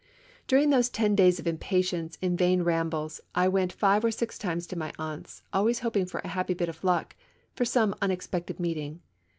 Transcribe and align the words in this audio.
During 0.47 0.71
those 0.71 0.89
ten 0.89 1.13
days 1.13 1.37
of 1.39 1.45
impatience 1.45 2.17
and 2.23 2.35
vain 2.35 2.63
rambles, 2.63 3.21
I 3.35 3.47
went 3.47 3.71
five 3.71 4.03
or 4.03 4.09
six 4.09 4.39
times 4.39 4.65
to 4.65 4.75
my 4.75 4.91
aunt's, 4.97 5.43
always 5.53 5.81
hoping 5.81 6.07
for 6.07 6.21
a 6.23 6.29
happy 6.29 6.55
bit 6.55 6.69
of 6.69 6.83
luck, 6.83 7.15
for 7.55 7.65
some 7.65 7.93
unexpected 8.01 8.59
meeting. 8.59 9.01